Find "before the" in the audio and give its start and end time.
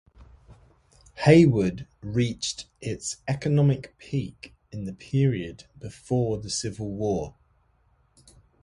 5.77-6.49